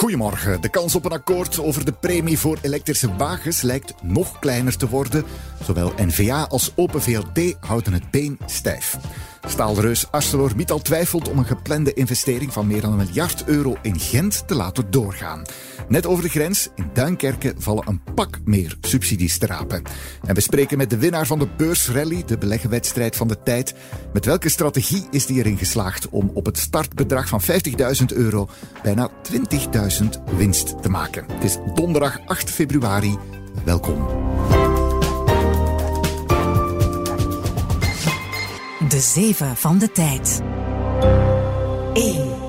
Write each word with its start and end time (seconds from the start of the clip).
Goedemorgen. 0.00 0.60
De 0.60 0.68
kans 0.68 0.94
op 0.94 1.04
een 1.04 1.12
akkoord 1.12 1.58
over 1.58 1.84
de 1.84 1.92
premie 1.92 2.38
voor 2.38 2.58
elektrische 2.62 3.16
wagens 3.16 3.62
lijkt 3.62 3.94
nog 4.02 4.38
kleiner 4.38 4.76
te 4.76 4.88
worden. 4.88 5.24
Zowel 5.64 5.92
NVA 5.96 6.42
als 6.42 6.72
Open 6.74 7.02
VLD 7.02 7.56
houden 7.60 7.92
het 7.92 8.10
been 8.10 8.38
stijf. 8.46 8.96
Staalreus 9.50 10.06
ArcelorMittal 10.10 10.78
twijfelt 10.78 11.28
om 11.28 11.38
een 11.38 11.44
geplande 11.44 11.92
investering 11.92 12.52
van 12.52 12.66
meer 12.66 12.80
dan 12.80 12.90
een 12.90 12.96
miljard 12.96 13.44
euro 13.44 13.76
in 13.82 13.98
Gent 13.98 14.48
te 14.48 14.54
laten 14.54 14.90
doorgaan. 14.90 15.42
Net 15.88 16.06
over 16.06 16.22
de 16.22 16.28
grens, 16.28 16.68
in 16.74 16.90
Duinkerken, 16.92 17.54
vallen 17.58 17.88
een 17.88 18.00
pak 18.14 18.38
meer 18.44 18.76
subsidies 18.80 19.38
te 19.38 19.46
rapen. 19.46 19.82
En 20.24 20.34
we 20.34 20.40
spreken 20.40 20.78
met 20.78 20.90
de 20.90 20.98
winnaar 20.98 21.26
van 21.26 21.38
de 21.38 21.48
beursrally, 21.56 22.24
de 22.26 22.38
beleggenwedstrijd 22.38 23.16
van 23.16 23.28
de 23.28 23.42
tijd. 23.42 23.74
Met 24.12 24.24
welke 24.24 24.48
strategie 24.48 25.06
is 25.10 25.26
die 25.26 25.38
erin 25.38 25.58
geslaagd 25.58 26.08
om 26.08 26.30
op 26.34 26.46
het 26.46 26.58
startbedrag 26.58 27.28
van 27.28 27.40
50.000 27.42 28.04
euro 28.06 28.48
bijna 28.82 29.10
20.000 30.02 30.08
winst 30.36 30.82
te 30.82 30.88
maken? 30.88 31.24
Het 31.32 31.44
is 31.44 31.58
donderdag 31.74 32.18
8 32.26 32.50
februari. 32.50 33.18
Welkom. 33.64 34.59
De 39.00 39.06
zeven 39.06 39.56
van 39.56 39.78
de 39.78 39.92
tijd. 39.92 40.40
1. 41.92 42.40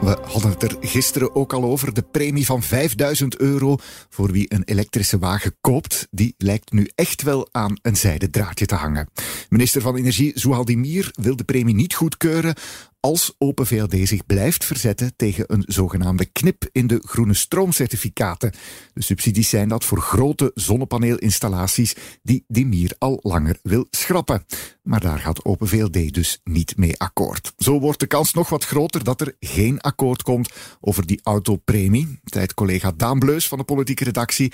We 0.00 0.18
hadden 0.22 0.50
het 0.50 0.62
er 0.62 0.76
gisteren 0.80 1.34
ook 1.34 1.52
al 1.52 1.64
over. 1.64 1.94
De 1.94 2.02
premie 2.02 2.46
van 2.46 2.62
5000 2.62 3.36
euro 3.36 3.76
voor 4.08 4.32
wie 4.32 4.54
een 4.54 4.62
elektrische 4.64 5.18
wagen 5.18 5.56
koopt, 5.60 6.08
die 6.10 6.34
lijkt 6.38 6.72
nu 6.72 6.90
echt 6.94 7.22
wel 7.22 7.48
aan 7.52 7.78
een 7.82 7.96
zijden 7.96 8.30
draadje 8.30 8.66
te 8.66 8.74
hangen. 8.74 9.08
Minister 9.48 9.80
van 9.80 9.96
Energie 9.96 10.32
Zouhaldimir 10.34 11.10
wil 11.12 11.36
de 11.36 11.44
premie 11.44 11.74
niet 11.74 11.94
goedkeuren 11.94 12.54
als 13.00 13.34
Open 13.38 13.66
VLD 13.66 14.08
zich 14.08 14.26
blijft 14.26 14.64
verzetten 14.64 15.12
tegen 15.16 15.44
een 15.46 15.64
zogenaamde 15.66 16.24
knip 16.24 16.68
in 16.72 16.86
de 16.86 17.02
groene 17.04 17.34
stroomcertificaten. 17.34 18.52
De 18.92 19.02
subsidies 19.02 19.48
zijn 19.48 19.68
dat 19.68 19.84
voor 19.84 20.00
grote 20.00 20.50
zonnepaneelinstallaties 20.54 21.94
die 22.22 22.44
Dimir 22.48 22.94
al 22.98 23.18
langer 23.22 23.58
wil 23.62 23.86
schrappen. 23.90 24.44
Maar 24.82 25.00
daar 25.00 25.18
gaat 25.18 25.44
Open 25.44 25.68
VLD 25.68 26.14
dus 26.14 26.40
niet 26.44 26.76
mee 26.76 26.98
akkoord. 26.98 27.52
Zo 27.56 27.80
wordt 27.80 28.00
de 28.00 28.06
kans 28.06 28.32
nog 28.32 28.48
wat 28.48 28.64
groter 28.64 29.04
dat 29.04 29.20
er 29.20 29.36
geen 29.40 29.80
akkoord 29.80 30.22
komt 30.22 30.52
over 30.80 31.06
die 31.06 31.20
autopremie. 31.22 32.18
Tijd 32.24 32.54
collega 32.54 32.92
Daan 32.96 33.18
Bleus 33.18 33.48
van 33.48 33.58
de 33.58 33.64
politieke 33.64 34.04
redactie 34.04 34.52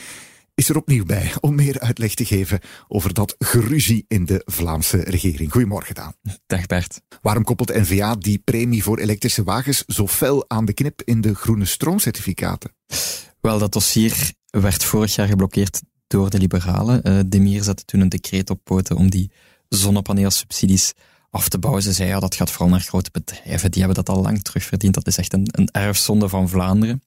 is 0.57 0.69
er 0.69 0.77
opnieuw 0.77 1.05
bij 1.05 1.33
om 1.41 1.55
meer 1.55 1.81
uitleg 1.81 2.15
te 2.15 2.25
geven 2.25 2.61
over 2.89 3.15
dat 3.15 3.35
geruzie 3.39 4.05
in 4.09 4.25
de 4.25 4.43
Vlaamse 4.45 4.97
regering. 4.97 5.53
Goedemorgen, 5.53 5.95
Daan. 5.95 6.15
Dag 6.47 6.67
Bert. 6.67 7.01
Waarom 7.23 7.45
koppelt 7.45 7.75
N-VA 7.75 8.15
die 8.15 8.39
premie 8.39 8.83
voor 8.83 8.99
elektrische 8.99 9.43
wagens 9.43 9.85
zo 9.87 10.07
fel 10.07 10.45
aan 10.49 10.65
de 10.65 10.73
knip 10.73 11.03
in 11.05 11.21
de 11.21 11.35
groene 11.35 11.65
stroomcertificaten? 11.65 12.75
Wel, 13.41 13.59
dat 13.59 13.73
dossier 13.73 14.33
werd 14.51 14.85
vorig 14.85 15.15
jaar 15.15 15.27
geblokkeerd 15.27 15.83
door 16.07 16.31
de 16.31 16.39
liberalen. 16.39 17.01
Uh, 17.09 17.21
de 17.27 17.41
Mier 17.41 17.63
zette 17.63 17.85
toen 17.85 18.01
een 18.01 18.09
decreet 18.09 18.51
op 18.51 18.61
poten 18.65 18.97
om 18.97 19.11
die 19.11 19.31
zonnepaneelsubsidies 19.69 20.93
af 21.31 21.49
te 21.49 21.59
bouwen. 21.59 21.83
Ze 21.83 21.93
zei, 21.93 22.09
ja, 22.09 22.21
dat 22.21 22.35
gaat 22.35 22.51
vooral 22.51 22.69
naar 22.69 22.81
grote 22.81 23.11
bedrijven. 23.13 23.71
Die 23.71 23.83
hebben 23.83 24.05
dat 24.05 24.17
al 24.17 24.23
lang 24.23 24.43
terugverdiend. 24.43 24.95
Dat 24.95 25.07
is 25.07 25.19
echt 25.19 25.33
een, 25.33 25.49
een 25.51 25.69
erfzonde 25.71 26.29
van 26.29 26.49
Vlaanderen. 26.49 27.03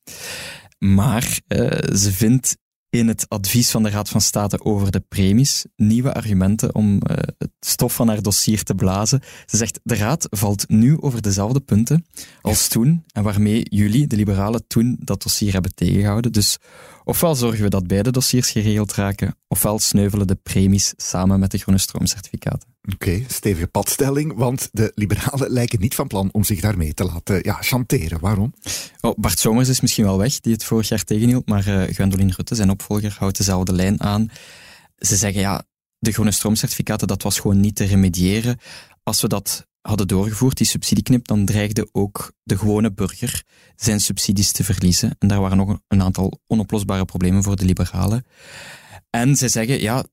Maar 0.78 1.40
uh, 1.48 1.96
ze 1.96 2.12
vindt 2.12 2.58
in 2.90 3.08
het 3.08 3.26
advies 3.28 3.72
van 3.72 3.84
de 3.84 3.90
Raad 3.90 4.10
van 4.10 4.22
State 4.22 4.64
over 4.64 4.92
de 4.92 5.04
premies 5.10 5.66
nieuwe 5.76 6.14
argumenten 6.14 6.76
om 6.76 6.94
uh, 6.94 7.18
het 7.38 7.52
stof 7.60 7.94
van 7.94 8.08
haar 8.08 8.22
dossier 8.22 8.64
te 8.64 8.76
blazen. 8.76 9.22
Ze 9.46 9.58
zegt, 9.58 9.80
de 9.84 9.96
Raad 9.96 10.28
valt 10.30 10.70
nu 10.70 11.02
over 11.02 11.22
dezelfde 11.22 11.60
punten 11.60 12.06
als 12.42 12.68
toen 12.68 13.04
en 13.12 13.24
waarmee 13.24 13.66
jullie, 13.70 14.08
de 14.08 14.16
liberalen, 14.16 14.68
toen 14.68 14.98
dat 15.00 15.24
dossier 15.24 15.54
hebben 15.54 15.76
tegengehouden. 15.76 16.32
Dus 16.32 16.58
ofwel 17.10 17.36
zorgen 17.36 17.64
we 17.64 17.70
dat 17.70 17.88
beide 17.88 18.12
dossiers 18.12 18.52
geregeld 18.52 18.94
raken, 18.94 19.36
ofwel 19.48 19.80
sneuvelen 19.80 20.28
de 20.28 20.36
premies 20.36 20.94
samen 20.98 21.40
met 21.40 21.52
de 21.52 21.58
groene 21.58 21.80
stroomcertificaten. 21.80 22.70
Oké, 22.94 23.24
stevige 23.28 23.68
padstelling, 23.68 24.34
want 24.36 24.70
de 24.72 24.92
liberalen 24.96 25.50
lijken 25.50 25.80
niet 25.80 25.96
van 25.96 26.08
plan 26.08 26.30
om 26.32 26.44
zich 26.44 26.60
daarmee 26.60 26.94
te 26.94 27.04
laten 27.04 27.40
ja, 27.42 27.54
chanteren. 27.62 28.20
Waarom? 28.20 28.54
Oh, 29.02 29.18
Bart 29.18 29.40
Somers 29.40 29.70
is 29.70 29.82
misschien 29.82 30.04
wel 30.04 30.18
weg, 30.18 30.40
die 30.40 30.54
het 30.54 30.64
vorig 30.64 30.88
jaar 30.88 31.04
tegenhield, 31.04 31.48
maar 31.48 31.68
uh, 31.68 31.84
Gwendoline 31.84 32.34
Rutte, 32.36 32.56
zijn 32.56 32.70
opvolger, 32.70 33.16
houdt 33.20 33.38
dezelfde 33.38 33.74
lijn 33.74 34.02
aan. 34.02 34.32
Ze 34.98 35.16
zeggen, 35.16 35.42
ja, 35.42 35.64
de 36.00 36.12
groene 36.12 36.32
stroomcertificaten, 36.32 37.08
dat 37.08 37.24
was 37.24 37.40
gewoon 37.40 37.60
niet 37.60 37.76
te 37.76 37.84
remediëren. 37.84 38.60
Als 39.04 39.22
we 39.22 39.28
dat 39.28 39.68
hadden 39.82 40.08
doorgevoerd, 40.08 40.58
die 40.58 40.68
subsidieknip, 40.68 41.28
dan 41.28 41.46
dreigde 41.46 41.90
ook 41.92 42.34
de 42.44 42.58
gewone 42.58 42.92
burger 42.92 43.44
zijn 43.76 44.00
subsidies 44.00 44.52
te 44.52 44.64
verliezen. 44.64 45.16
En 45.20 45.28
daar 45.28 45.42
waren 45.42 45.58
nog 45.58 45.80
een 45.88 46.02
aantal 46.02 46.40
onoplosbare 46.48 47.06
problemen 47.06 47.44
voor 47.44 47.56
de 47.56 47.66
liberalen. 47.66 48.26
En 49.10 49.36
zij 49.36 49.48
zeggen, 49.48 49.82
ja, 49.82 50.06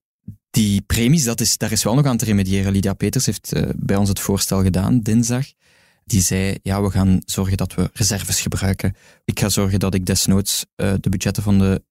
die 0.50 0.82
premies, 0.82 1.24
dat 1.24 1.40
is, 1.40 1.58
daar 1.58 1.72
is 1.72 1.82
wel 1.82 1.94
nog 1.94 2.06
aan 2.06 2.16
te 2.16 2.24
remediëren. 2.24 2.72
Lydia 2.72 2.94
Peters 2.94 3.26
heeft 3.26 3.54
uh, 3.54 3.68
bij 3.76 3.96
ons 3.96 4.08
het 4.08 4.20
voorstel 4.20 4.62
gedaan, 4.62 5.00
dinsdag. 5.00 5.46
Die 6.04 6.22
zei, 6.22 6.58
ja, 6.62 6.82
we 6.82 6.90
gaan 6.90 7.20
zorgen 7.24 7.56
dat 7.56 7.74
we 7.74 7.90
reserves 7.92 8.40
gebruiken. 8.40 8.94
Ik 9.24 9.40
ga 9.40 9.48
zorgen 9.48 9.78
dat 9.78 9.94
ik 9.94 10.06
desnoods 10.06 10.66
uh, 10.76 10.94
de 11.00 11.08
budgetten 11.08 11.42
van 11.42 11.58
de 11.58 11.82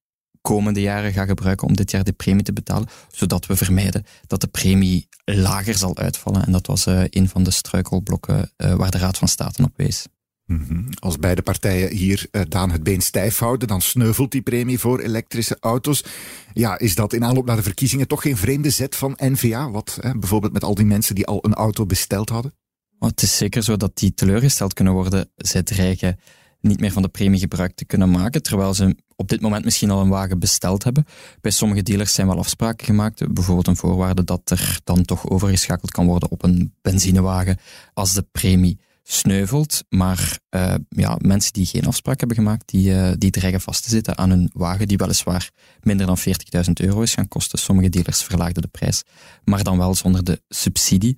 komende 0.46 0.80
jaren 0.80 1.12
ga 1.12 1.24
gebruiken 1.24 1.68
om 1.68 1.76
dit 1.76 1.90
jaar 1.90 2.04
de 2.04 2.12
premie 2.12 2.42
te 2.42 2.52
betalen, 2.52 2.88
zodat 3.10 3.46
we 3.46 3.56
vermijden 3.56 4.04
dat 4.26 4.40
de 4.40 4.46
premie 4.46 5.08
lager 5.24 5.74
zal 5.74 5.96
uitvallen. 5.96 6.46
En 6.46 6.52
dat 6.52 6.66
was 6.66 6.86
uh, 6.86 7.02
een 7.10 7.28
van 7.28 7.42
de 7.42 7.50
struikelblokken 7.50 8.50
waar 8.56 8.90
de 8.90 8.98
Raad 8.98 9.18
van 9.18 9.28
State 9.28 9.62
op 9.62 9.72
wees. 9.76 10.06
Mhm. 10.46 10.82
Als 10.98 11.18
beide 11.18 11.42
partijen 11.42 11.90
hier 11.90 12.26
uh, 12.30 12.42
Daan 12.48 12.70
het 12.70 12.82
been 12.82 13.00
stijf 13.00 13.38
houden, 13.38 13.68
dan 13.68 13.80
sneuvelt 13.80 14.30
die 14.30 14.42
premie 14.42 14.78
voor 14.78 15.00
elektrische 15.00 15.56
auto's. 15.60 16.04
Ja, 16.52 16.78
is 16.78 16.94
dat 16.94 17.12
in 17.12 17.24
aanloop 17.24 17.46
naar 17.46 17.56
de 17.56 17.62
verkiezingen 17.62 18.08
toch 18.08 18.22
geen 18.22 18.36
vreemde 18.36 18.70
zet 18.70 18.96
van 18.96 19.18
NVA? 19.22 19.70
Wat 19.70 19.98
hè, 20.00 20.18
bijvoorbeeld 20.18 20.52
met 20.52 20.64
al 20.64 20.74
die 20.74 20.84
mensen 20.84 21.14
die 21.14 21.26
al 21.26 21.38
een 21.44 21.54
auto 21.54 21.86
besteld 21.86 22.28
hadden? 22.28 22.54
Oh, 22.98 23.08
het 23.08 23.22
is 23.22 23.36
zeker 23.36 23.62
zo 23.62 23.76
dat 23.76 23.98
die 23.98 24.14
teleurgesteld 24.14 24.74
kunnen 24.74 24.92
worden. 24.92 25.30
Zij 25.36 25.62
dreigen 25.62 26.18
niet 26.66 26.80
meer 26.80 26.92
van 26.92 27.02
de 27.02 27.08
premie 27.08 27.40
gebruik 27.40 27.74
te 27.74 27.84
kunnen 27.84 28.10
maken, 28.10 28.42
terwijl 28.42 28.74
ze 28.74 28.96
op 29.16 29.28
dit 29.28 29.40
moment 29.40 29.64
misschien 29.64 29.90
al 29.90 30.00
een 30.00 30.08
wagen 30.08 30.38
besteld 30.38 30.84
hebben. 30.84 31.04
Bij 31.40 31.50
sommige 31.50 31.82
dealers 31.82 32.14
zijn 32.14 32.26
wel 32.26 32.38
afspraken 32.38 32.86
gemaakt, 32.86 33.32
bijvoorbeeld 33.34 33.66
een 33.66 33.76
voorwaarde 33.76 34.24
dat 34.24 34.50
er 34.50 34.80
dan 34.84 35.04
toch 35.04 35.28
overgeschakeld 35.28 35.90
kan 35.90 36.06
worden 36.06 36.30
op 36.30 36.42
een 36.42 36.74
benzinewagen 36.82 37.58
als 37.94 38.12
de 38.12 38.26
premie 38.32 38.78
sneuvelt. 39.08 39.84
Maar 39.88 40.38
uh, 40.50 40.74
ja, 40.88 41.16
mensen 41.20 41.52
die 41.52 41.66
geen 41.66 41.86
afspraak 41.86 42.18
hebben 42.18 42.36
gemaakt, 42.36 42.68
die, 42.68 42.90
uh, 42.90 43.10
die 43.18 43.30
dreigen 43.30 43.60
vast 43.60 43.82
te 43.82 43.88
zitten 43.88 44.18
aan 44.18 44.30
een 44.30 44.50
wagen 44.52 44.88
die 44.88 44.96
weliswaar 44.96 45.50
minder 45.80 46.06
dan 46.06 46.18
40.000 46.18 46.72
euro 46.74 47.00
is 47.00 47.14
gaan 47.14 47.28
kosten. 47.28 47.58
Sommige 47.58 47.88
dealers 47.88 48.22
verlaagden 48.22 48.62
de 48.62 48.68
prijs, 48.68 49.02
maar 49.44 49.62
dan 49.62 49.78
wel 49.78 49.94
zonder 49.94 50.24
de 50.24 50.42
subsidie. 50.48 51.16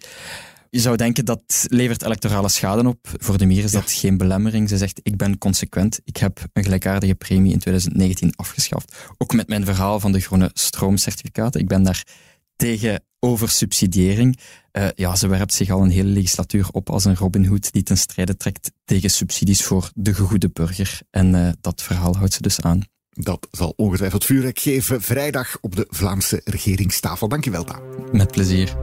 Je 0.71 0.81
zou 0.81 0.97
denken 0.97 1.25
dat 1.25 1.67
levert 1.69 2.03
electorale 2.03 2.49
schade 2.49 2.89
op. 2.89 3.09
Voor 3.19 3.39
de 3.39 3.47
Mier 3.47 3.65
is 3.65 3.71
dat 3.71 3.93
geen 3.93 4.17
belemmering. 4.17 4.69
Ze 4.69 4.77
zegt, 4.77 5.01
ik 5.03 5.17
ben 5.17 5.39
consequent. 5.39 6.01
Ik 6.05 6.17
heb 6.17 6.45
een 6.53 6.65
gelijkaardige 6.65 7.15
premie 7.15 7.53
in 7.53 7.59
2019 7.59 8.33
afgeschaft. 8.37 8.97
Ook 9.19 9.33
met 9.33 9.49
mijn 9.49 9.65
verhaal 9.65 10.01
van 10.01 10.13
de 10.13 10.21
groene 10.21 10.51
stroomcertificaten. 10.53 11.61
Ik 11.61 11.69
ben 11.69 11.83
daar 11.83 12.05
tegen 12.57 13.03
oversubsidiëring. 13.21 14.39
Uh, 14.73 14.87
ja, 14.95 15.17
ze 15.17 15.29
werpt 15.29 15.53
zich 15.53 15.71
al 15.71 15.83
een 15.83 15.91
hele 15.91 16.09
legislatuur 16.09 16.69
op 16.73 16.91
als 16.91 17.05
een 17.05 17.17
Robin 17.17 17.47
Hood 17.47 17.73
die 17.73 17.83
ten 17.83 17.99
strijde 17.99 18.37
trekt 18.37 18.73
tegen 18.85 19.11
subsidies 19.11 19.65
voor 19.65 19.91
de 19.95 20.15
gegoede 20.15 20.51
burger. 20.53 21.01
En 21.11 21.35
uh, 21.35 21.49
dat 21.61 21.83
verhaal 21.83 22.17
houdt 22.17 22.33
ze 22.33 22.43
dus 22.43 22.61
aan. 22.61 22.83
Dat 23.11 23.49
zal 23.51 23.73
ongetwijfeld 23.77 24.25
vuurwerk 24.25 24.59
geven 24.59 25.03
vrijdag 25.03 25.59
op 25.61 25.77
de 25.77 25.87
Vlaamse 25.89 26.41
regeringstafel. 26.45 27.29
Dankjewel, 27.29 27.65
Daan. 27.65 27.83
Met 28.13 28.31
plezier. 28.31 28.77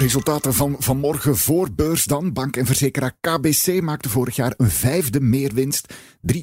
Resultaten 0.00 0.54
van 0.54 0.76
vanmorgen 0.78 1.36
voor 1.36 1.72
beurs 1.72 2.04
dan. 2.04 2.32
Bank 2.32 2.56
en 2.56 2.66
verzekeraar 2.66 3.16
KBC 3.20 3.80
maakte 3.80 4.08
vorig 4.08 4.36
jaar 4.36 4.54
een 4.56 4.70
vijfde 4.70 5.20
meerwinst. 5.20 5.94
3,4 6.32 6.36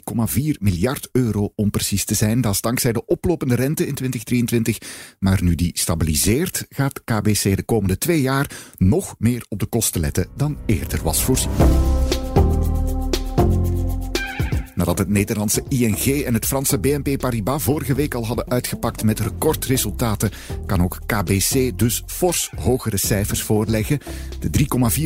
miljard 0.59 1.09
euro 1.11 1.51
om 1.55 1.69
precies 1.69 2.05
te 2.05 2.13
zijn. 2.13 2.41
Dat 2.41 2.53
is 2.53 2.61
dankzij 2.61 2.93
de 2.93 3.05
oplopende 3.05 3.55
rente 3.55 3.87
in 3.87 3.95
2023. 3.95 4.77
Maar 5.19 5.43
nu 5.43 5.55
die 5.55 5.71
stabiliseert, 5.73 6.65
gaat 6.69 7.03
KBC 7.03 7.55
de 7.55 7.63
komende 7.63 7.97
twee 7.97 8.21
jaar 8.21 8.51
nog 8.77 9.15
meer 9.19 9.45
op 9.49 9.59
de 9.59 9.65
kosten 9.65 10.01
letten 10.01 10.27
dan 10.35 10.57
eerder 10.65 11.03
was 11.03 11.23
voorzien. 11.23 12.06
Nadat 14.77 14.97
het 14.97 15.09
Nederlandse 15.09 15.63
ING 15.69 16.23
en 16.23 16.33
het 16.33 16.45
Franse 16.45 16.79
BNP 16.79 17.17
Paribas 17.17 17.63
vorige 17.63 17.93
week 17.93 18.13
al 18.13 18.25
hadden 18.25 18.49
uitgepakt 18.49 19.03
met 19.03 19.19
recordresultaten, 19.19 20.31
kan 20.65 20.83
ook 20.83 20.99
KBC 21.05 21.79
dus 21.79 22.03
fors 22.05 22.51
hogere 22.59 22.97
cijfers 22.97 23.43
voorleggen. 23.43 23.99
De 24.39 24.49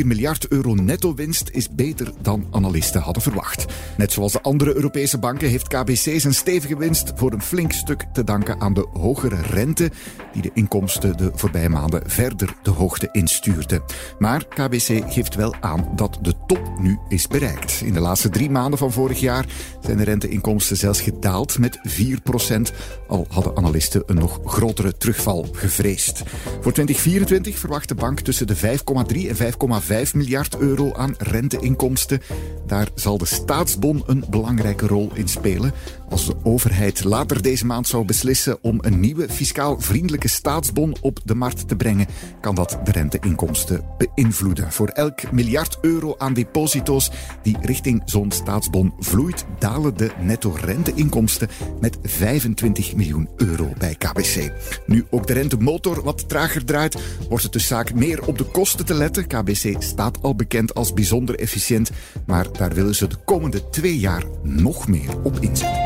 3,4 0.02 0.06
miljard 0.06 0.48
euro 0.48 0.74
netto-winst 0.74 1.50
is 1.52 1.70
beter 1.70 2.12
dan 2.22 2.48
analisten 2.52 3.02
hadden 3.02 3.24
verwacht. 3.24 3.66
Net 3.98 4.12
zoals 4.12 4.32
de 4.32 4.42
andere 4.42 4.76
Europese 4.76 5.18
banken 5.18 5.50
heeft 5.50 5.68
KBC 5.68 6.20
zijn 6.20 6.34
stevige 6.34 6.78
winst 6.78 7.12
voor 7.16 7.34
een 7.34 7.42
flink 7.42 7.72
stuk 7.72 8.06
te 8.14 8.24
danken 8.24 8.60
aan 8.62 8.74
de 8.74 8.88
hogere 8.94 9.42
rente 9.42 9.92
die 10.34 10.42
de 10.42 10.52
inkomsten 10.54 11.18
de 11.18 11.32
voorbije 11.36 11.70
maanden 11.70 12.10
verder 12.10 12.56
de 12.64 12.70
hoogte 12.70 13.10
instuurde. 13.12 13.82
Maar 14.20 14.46
KBC 14.48 15.12
geeft 15.12 15.36
wel 15.36 15.56
aan 15.60 15.92
dat 15.96 16.18
de 16.22 16.34
top 16.48 16.80
nu 16.80 17.00
is 17.08 17.28
bereikt. 17.28 17.82
In 17.86 17.94
de 17.94 18.00
laatste 18.00 18.30
drie 18.30 18.50
maanden 18.50 18.80
van 18.80 18.92
vorig 18.92 19.20
jaar 19.20 19.46
zijn 19.82 19.98
de 19.98 20.04
renteinkomsten 20.04 20.78
zelfs 20.78 21.02
gedaald 21.02 21.58
met 21.60 21.80
4% 21.88 22.62
al 23.08 23.26
hadden 23.30 23.58
analisten 23.58 24.04
een 24.06 24.16
nog 24.16 24.40
grotere 24.46 24.98
terugval 24.98 25.48
gevreesd. 25.52 26.24
Voor 26.62 26.72
2024 26.72 27.60
verwacht 27.60 27.88
de 27.88 27.96
bank 27.96 28.20
tussen 28.20 28.48
de 28.48 28.56
5,3 28.56 28.62
en 29.28 29.36
5,5 30.06 30.14
miljard 30.14 30.58
euro 30.58 30.94
aan 30.94 31.16
renteinkomsten. 31.18 32.22
Daar 32.72 32.90
zal 32.96 33.18
de 33.18 33.26
staatsbon 33.26 34.04
een 34.06 34.24
belangrijke 34.30 34.88
rol 34.88 35.12
in 35.14 35.28
spelen. 35.28 35.74
Als 36.10 36.26
de 36.26 36.36
overheid 36.44 37.04
later 37.04 37.42
deze 37.42 37.66
maand 37.66 37.88
zou 37.88 38.06
beslissen 38.06 38.64
om 38.64 38.78
een 38.82 39.00
nieuwe 39.00 39.30
fiscaal 39.30 39.80
vriendelijke 39.80 40.28
staatsbon 40.28 40.96
op 41.02 41.20
de 41.24 41.36
markt 41.36 41.68
te 41.68 41.76
brengen, 41.76 42.08
kan 42.42 42.56
dat 42.56 42.80
de 42.84 42.92
renteinkomsten 42.92 43.84
beïnvloeden. 43.98 44.72
Voor 44.72 44.88
elk 44.88 45.32
miljard 45.32 45.78
euro 45.82 46.16
aan 46.18 46.34
deposito's 46.34 47.12
die 47.44 47.58
richting 47.62 48.02
zo'n 48.06 48.32
staatsbon 48.32 48.94
vloeit, 49.00 49.46
dalen 49.60 49.98
de 49.98 50.12
netto 50.20 50.56
renteinkomsten 50.62 51.50
met 51.82 51.98
25 52.04 52.96
miljoen 52.96 53.30
euro 53.38 53.74
bij 53.78 53.96
KBC. 53.96 54.52
Nu 54.86 55.06
ook 55.10 55.28
de 55.28 55.34
rentemotor 55.34 56.04
wat 56.04 56.30
trager 56.30 56.66
draait, 56.66 56.98
wordt 57.30 57.44
het 57.44 57.54
dus 57.54 57.68
zaak 57.68 57.94
meer 57.94 58.28
op 58.28 58.38
de 58.38 58.46
kosten 58.46 58.86
te 58.86 58.94
letten. 58.94 59.28
KBC 59.28 59.76
staat 59.80 60.22
al 60.22 60.36
bekend 60.36 60.74
als 60.74 60.94
bijzonder 60.94 61.40
efficiënt, 61.40 61.92
maar 62.26 62.52
daar 62.62 62.74
willen 62.74 62.96
ze 62.96 63.08
de 63.08 63.16
komende 63.26 63.70
twee 63.70 64.00
jaar 64.00 64.24
nog 64.44 64.88
meer 64.88 65.22
op 65.24 65.38
inzetten. 65.40 65.84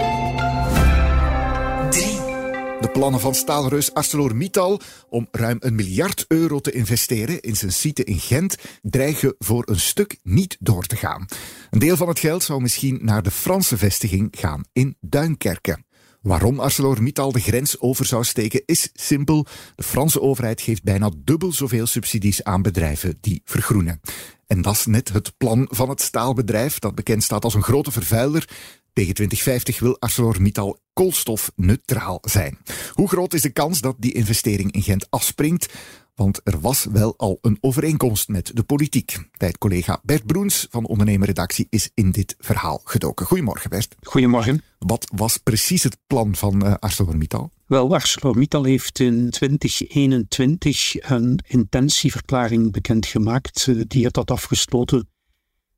De 2.80 2.90
plannen 2.94 3.20
van 3.20 3.36
staalreus 3.36 3.94
ArcelorMittal 3.94 4.80
om 5.10 5.28
ruim 5.32 5.58
een 5.60 5.76
miljard 5.76 6.26
euro 6.28 6.60
te 6.60 6.72
investeren 6.72 7.42
in 7.42 7.56
zijn 7.56 7.72
site 7.72 8.04
in 8.04 8.20
Gent 8.20 8.58
dreigen 8.82 9.36
voor 9.40 9.64
een 9.70 9.80
stuk 9.80 10.18
niet 10.24 10.58
door 10.60 10.84
te 10.84 10.96
gaan. 10.96 11.26
Een 11.70 11.80
deel 11.80 11.98
van 11.98 12.08
het 12.08 12.20
geld 12.20 12.44
zou 12.44 12.62
misschien 12.62 13.00
naar 13.02 13.24
de 13.24 13.32
Franse 13.32 13.78
vestiging 13.78 14.28
gaan 14.38 14.64
in 14.74 14.98
Duinkerken. 15.02 15.85
Waarom 16.26 16.60
ArcelorMittal 16.60 17.32
de 17.32 17.40
grens 17.40 17.80
over 17.80 18.06
zou 18.06 18.24
steken 18.24 18.62
is 18.66 18.90
simpel. 18.94 19.46
De 19.76 19.84
Franse 19.84 20.22
overheid 20.22 20.62
geeft 20.62 20.84
bijna 20.84 21.12
dubbel 21.18 21.52
zoveel 21.52 21.86
subsidies 21.86 22.44
aan 22.44 22.62
bedrijven 22.62 23.18
die 23.22 23.42
vergroenen. 23.44 24.02
En 24.48 24.62
dat 24.62 24.74
is 24.74 24.86
net 24.86 25.14
het 25.14 25.38
plan 25.38 25.68
van 25.70 25.90
het 25.90 26.02
staalbedrijf, 26.02 26.80
dat 26.80 26.96
bekend 26.96 27.24
staat 27.24 27.44
als 27.44 27.54
een 27.54 27.64
grote 27.64 27.92
vervuiler. 27.92 28.50
Tegen 28.94 29.14
2050 29.14 29.80
wil 29.80 30.00
ArcelorMittal 30.00 30.80
koolstofneutraal 30.94 32.20
zijn. 32.22 32.58
Hoe 32.94 33.08
groot 33.08 33.34
is 33.34 33.42
de 33.42 33.50
kans 33.50 33.82
dat 33.82 33.96
die 34.00 34.14
investering 34.14 34.72
in 34.72 34.84
Gent 34.84 35.10
afspringt? 35.10 35.74
Want 36.16 36.42
er 36.44 36.60
was 36.60 36.86
wel 36.92 37.14
al 37.18 37.38
een 37.42 37.58
overeenkomst 37.62 38.28
met 38.28 38.52
de 38.54 38.64
politiek. 38.64 39.30
Tijd-collega 39.38 40.00
Bert 40.04 40.26
Broens 40.26 40.68
van 40.70 40.86
Ondernemerredactie 40.86 41.68
is 41.70 41.90
in 41.94 42.12
dit 42.12 42.36
verhaal 42.40 42.82
gedoken. 42.84 43.26
Goedemorgen 43.26 43.70
Bert. 43.70 43.96
Goedemorgen. 44.02 44.62
Wat 44.80 45.12
was 45.16 45.38
precies 45.38 45.84
het 45.84 45.98
plan 46.08 46.36
van 46.36 46.66
uh, 46.66 46.74
ArcelorMittal? 46.80 47.52
Wel, 47.66 47.94
ArcelorMittal 47.94 48.64
heeft 48.64 49.00
in 49.00 49.30
2021 49.30 51.10
een 51.10 51.40
intentieverklaring 51.48 52.72
bekendgemaakt. 52.72 53.66
Eh, 53.68 53.82
die 53.88 54.06
het 54.06 54.16
had 54.16 54.32
afgesloten 54.32 55.10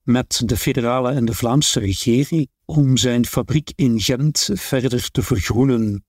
met 0.03 0.41
de 0.45 0.57
federale 0.57 1.11
en 1.11 1.25
de 1.25 1.33
Vlaamse 1.33 1.79
regering 1.79 2.49
om 2.65 2.97
zijn 2.97 3.25
fabriek 3.25 3.71
in 3.75 3.99
Gent 3.99 4.49
verder 4.53 5.11
te 5.11 5.23
vergroenen. 5.23 6.05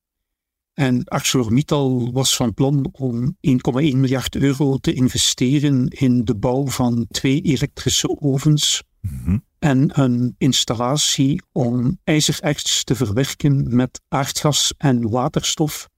En 0.79 1.05
ArcelorMittal 1.05 2.13
was 2.13 2.37
van 2.37 2.55
plan 2.55 2.89
om 2.93 3.37
1,1 3.41 3.73
miljard 3.73 4.37
euro 4.37 4.77
te 4.77 4.93
investeren 4.93 5.89
in 5.89 6.25
de 6.25 6.37
bouw 6.37 6.67
van 6.67 7.07
twee 7.11 7.41
elektrische 7.41 8.21
ovens 8.21 8.83
mhm. 9.01 9.39
en 9.59 10.01
een 10.01 10.35
installatie 10.39 11.43
om 11.53 11.99
ijzererts 12.05 12.85
te 12.85 12.95
verwerken 12.95 13.77
met 13.77 14.01
aardgas 14.09 14.75
en 14.77 15.11
waterstof 15.11 15.89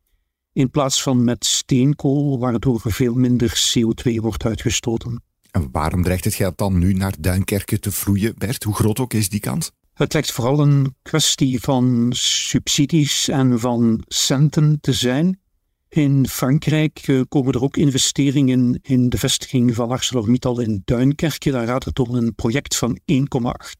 in 0.52 0.70
plaats 0.70 1.02
van 1.02 1.24
met 1.24 1.44
steenkool, 1.44 2.38
waardoor 2.38 2.80
er 2.84 2.92
veel 2.92 3.14
minder 3.14 3.72
CO2 3.72 4.14
wordt 4.14 4.44
uitgestoten. 4.44 5.22
En 5.50 5.68
waarom 5.72 6.02
dreigt 6.02 6.24
het 6.24 6.34
geld 6.34 6.58
dan 6.58 6.78
nu 6.78 6.92
naar 6.92 7.14
Duinkerken 7.18 7.80
te 7.80 7.92
vloeien, 7.92 8.34
Bert? 8.38 8.62
Hoe 8.62 8.74
groot 8.74 9.00
ook 9.00 9.12
is 9.12 9.28
die 9.28 9.40
kans? 9.40 9.70
Het 10.00 10.12
lijkt 10.12 10.32
vooral 10.32 10.60
een 10.60 10.94
kwestie 11.02 11.60
van 11.60 12.06
subsidies 12.14 13.28
en 13.28 13.60
van 13.60 14.04
centen 14.08 14.78
te 14.80 14.92
zijn. 14.92 15.40
In 15.88 16.28
Frankrijk 16.28 16.98
eh, 16.98 17.20
komen 17.28 17.52
er 17.52 17.62
ook 17.62 17.76
investeringen 17.76 18.78
in 18.82 19.08
de 19.08 19.18
vestiging 19.18 19.74
van 19.74 19.90
ArcelorMittal 19.90 20.60
in 20.60 20.82
Duinkerke. 20.84 21.50
Daar 21.50 21.66
gaat 21.66 21.84
het 21.84 21.98
om 21.98 22.14
een 22.14 22.34
project 22.34 22.76
van 22.76 23.00
1,8 23.12 23.16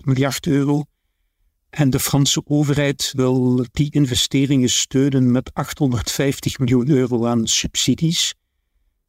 miljard 0.05 0.47
euro. 0.47 0.85
En 1.71 1.91
de 1.91 2.01
Franse 2.01 2.43
overheid 2.45 3.13
wil 3.17 3.65
die 3.73 3.91
investeringen 3.91 4.71
steunen 4.71 5.31
met 5.31 5.55
850 5.55 6.59
miljoen 6.59 6.89
euro 6.89 7.27
aan 7.27 7.47
subsidies. 7.47 8.35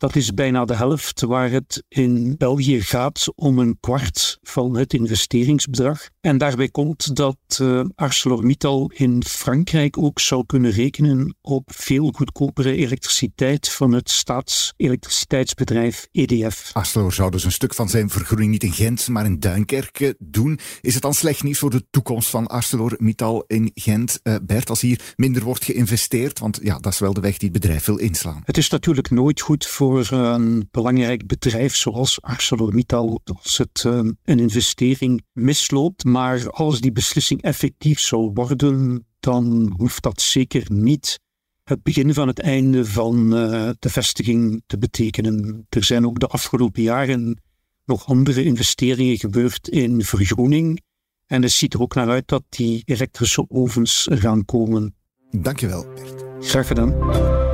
Dat 0.02 0.16
is 0.16 0.34
bijna 0.34 0.66
de 0.66 0.76
helft 0.76 1.22
waar 1.22 1.52
het 1.52 1.84
in 1.88 2.36
België 2.38 2.82
gaat 2.82 3.26
om 3.36 3.60
een 3.60 3.78
kwart 3.80 4.40
van 4.42 4.78
het 4.78 4.94
investeringsbedrag. 4.94 6.10
En 6.22 6.38
daarbij 6.38 6.70
komt 6.70 7.16
dat 7.16 7.38
uh, 7.62 7.84
ArcelorMittal 7.96 8.92
in 8.96 9.24
Frankrijk 9.24 9.98
ook 9.98 10.20
zou 10.20 10.46
kunnen 10.46 10.72
rekenen 10.72 11.36
op 11.42 11.70
veel 11.74 12.12
goedkopere 12.16 12.76
elektriciteit 12.76 13.70
van 13.70 13.92
het 13.92 14.10
staatselektriciteitsbedrijf 14.10 16.08
EDF. 16.12 16.70
Arcelor 16.74 17.14
zou 17.14 17.32
dus 17.32 17.44
een 17.44 17.52
stuk 17.52 17.74
van 17.74 17.90
zijn 17.90 18.10
vergroening 18.10 18.52
niet 18.52 18.64
in 18.64 18.74
Gent, 18.74 19.08
maar 19.08 19.26
in 19.26 19.40
Duinkerke 19.40 20.16
doen. 20.20 20.60
Is 20.82 20.94
het 20.94 21.04
dan 21.04 21.14
slecht 21.14 21.44
nieuws 21.44 21.60
voor 21.60 21.70
de 21.70 21.86
toekomst 21.90 22.30
van 22.30 22.48
ArcelorMittal 22.48 23.44
in 23.48 23.72
Gent, 23.74 24.20
uh, 24.24 24.36
Bert, 24.44 24.70
als 24.70 24.82
hier 24.82 25.14
minder 25.16 25.44
wordt 25.44 25.66
geïnvesteerd? 25.66 26.40
Want 26.40 26.60
ja, 26.62 26.80
dat 26.80 26.94
is 26.94 27.00
wel 27.00 27.14
de 27.14 27.22
weg 27.22 27.38
die 27.38 27.50
het 27.50 27.62
bedrijf 27.62 27.86
wil 27.86 27.98
inslaan. 27.98 28.42
Het 28.46 28.58
is 28.58 28.70
natuurlijk 28.70 29.10
nooit 29.10 29.42
goed 29.42 29.68
voor 29.68 29.91
voor 29.92 30.18
een 30.18 30.68
belangrijk 30.72 31.28
bedrijf 31.28 31.76
zoals 31.76 32.22
ArcelorMittal 32.22 33.22
als 33.24 33.58
het 33.58 33.84
uh, 33.88 33.94
een 34.24 34.40
investering 34.40 35.24
misloopt. 35.34 36.04
Maar 36.04 36.50
als 36.50 36.82
die 36.82 36.92
beslissing 36.92 37.42
effectief 37.42 38.00
zou 38.00 38.32
worden, 38.34 39.06
dan 39.20 39.74
hoeft 39.78 40.04
dat 40.04 40.22
zeker 40.22 40.66
niet 40.72 41.20
het 41.64 41.84
begin 41.84 42.14
van 42.14 42.28
het 42.28 42.40
einde 42.40 42.86
van 42.86 43.38
uh, 43.38 43.70
de 43.80 43.90
vestiging 43.90 44.64
te 44.68 44.78
betekenen. 44.78 45.66
Er 45.70 45.84
zijn 45.84 46.06
ook 46.06 46.20
de 46.20 46.28
afgelopen 46.28 46.82
jaren 46.82 47.42
nog 47.86 48.06
andere 48.06 48.44
investeringen 48.44 49.18
gebeurd 49.18 49.68
in 49.68 50.04
vergroening. 50.04 50.82
En 51.26 51.42
het 51.42 51.52
ziet 51.52 51.74
er 51.74 51.82
ook 51.82 51.96
naar 51.96 52.10
uit 52.10 52.28
dat 52.28 52.44
die 52.50 52.82
elektrische 52.86 53.46
ovens 53.48 54.08
gaan 54.12 54.46
komen. 54.46 54.96
Dankjewel, 55.32 55.86
Bert. 55.96 56.24
Graag 56.40 56.68
gedaan. 56.68 57.51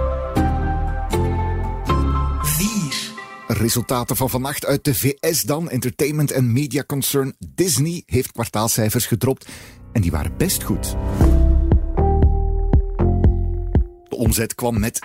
Resultaten 3.48 4.16
van 4.16 4.30
vannacht 4.30 4.66
uit 4.66 4.84
de 4.84 4.96
VS 4.96 5.42
dan. 5.42 5.70
Entertainment 5.70 6.32
en 6.32 6.51
media 6.51 6.84
concern 6.84 7.36
Disney 7.56 8.04
heeft 8.06 8.32
kwartaalcijfers 8.32 9.06
gedropt 9.06 9.48
en 9.94 10.01
die 10.01 10.12
waren 10.12 10.38
best 10.38 10.63
goed 10.63 10.96
omzet 14.18 14.56
kwam 14.56 14.80
met 14.80 15.00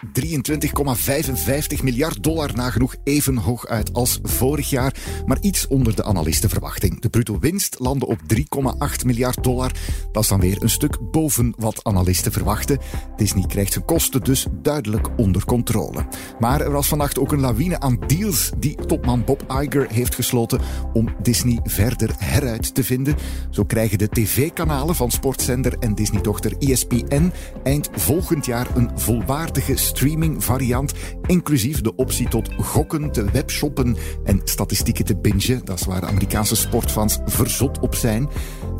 23,55 1.76 1.82
miljard 1.82 2.22
dollar 2.22 2.50
nagenoeg 2.54 2.96
even 3.04 3.36
hoog 3.36 3.66
uit 3.66 3.92
als 3.92 4.18
vorig 4.22 4.70
jaar, 4.70 4.94
maar 5.26 5.38
iets 5.40 5.66
onder 5.66 5.96
de 5.96 6.04
analistenverwachting. 6.04 7.00
De 7.00 7.08
bruto 7.08 7.38
winst 7.38 7.78
landde 7.78 8.06
op 8.06 8.18
3,8 8.34 9.06
miljard 9.06 9.44
dollar. 9.44 9.72
Dat 10.12 10.22
is 10.22 10.28
dan 10.28 10.40
weer 10.40 10.62
een 10.62 10.70
stuk 10.70 11.10
boven 11.10 11.54
wat 11.56 11.84
analisten 11.84 12.32
verwachten. 12.32 12.78
Disney 13.16 13.46
krijgt 13.46 13.72
zijn 13.72 13.84
kosten 13.84 14.20
dus 14.20 14.46
duidelijk 14.62 15.08
onder 15.16 15.44
controle. 15.44 16.06
Maar 16.38 16.60
er 16.60 16.70
was 16.70 16.88
vannacht 16.88 17.18
ook 17.18 17.32
een 17.32 17.40
lawine 17.40 17.80
aan 17.80 17.98
deals 18.06 18.50
die 18.58 18.74
topman 18.86 19.24
Bob 19.24 19.44
Iger 19.60 19.90
heeft 19.90 20.14
gesloten 20.14 20.60
om 20.92 21.14
Disney 21.22 21.60
verder 21.64 22.10
heruit 22.18 22.74
te 22.74 22.84
vinden. 22.84 23.16
Zo 23.50 23.64
krijgen 23.64 23.98
de 23.98 24.08
tv-kanalen 24.08 24.94
van 24.94 25.10
sportzender 25.10 25.78
en 25.78 25.94
Disney-dochter 25.94 26.52
ESPN 26.58 27.32
eind 27.62 27.88
volgend 27.92 28.46
jaar 28.46 28.76
een 28.76 28.90
volwaardige 29.02 29.76
streaming 29.76 30.44
variant, 30.44 30.92
inclusief 31.26 31.80
de 31.80 31.94
optie 31.94 32.28
tot 32.28 32.48
gokken, 32.58 33.12
te 33.12 33.30
webshoppen 33.30 33.96
en 34.24 34.40
statistieken 34.44 35.04
te 35.04 35.16
bingen. 35.16 35.64
Dat 35.64 35.80
is 35.80 35.86
waar 35.86 36.04
Amerikaanse 36.04 36.56
sportfans 36.56 37.18
verzot 37.24 37.78
op 37.78 37.94
zijn. 37.94 38.28